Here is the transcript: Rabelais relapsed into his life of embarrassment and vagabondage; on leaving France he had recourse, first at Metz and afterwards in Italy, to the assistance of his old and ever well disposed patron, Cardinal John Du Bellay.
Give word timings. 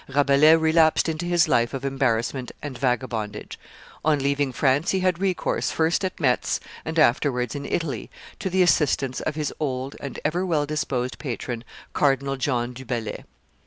Rabelais 0.07 0.55
relapsed 0.55 1.07
into 1.07 1.27
his 1.27 1.47
life 1.47 1.75
of 1.75 1.85
embarrassment 1.85 2.51
and 2.63 2.75
vagabondage; 2.75 3.59
on 4.03 4.17
leaving 4.17 4.51
France 4.51 4.89
he 4.89 5.01
had 5.01 5.21
recourse, 5.21 5.69
first 5.69 6.03
at 6.03 6.19
Metz 6.19 6.59
and 6.83 6.97
afterwards 6.97 7.53
in 7.53 7.67
Italy, 7.67 8.09
to 8.39 8.49
the 8.49 8.63
assistance 8.63 9.19
of 9.21 9.35
his 9.35 9.53
old 9.59 9.95
and 9.99 10.19
ever 10.25 10.43
well 10.43 10.65
disposed 10.65 11.19
patron, 11.19 11.63
Cardinal 11.93 12.35
John 12.35 12.73
Du 12.73 12.83
Bellay. 12.83 13.25